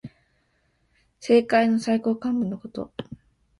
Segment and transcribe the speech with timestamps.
[1.19, 2.91] 政界の最高幹部のこと。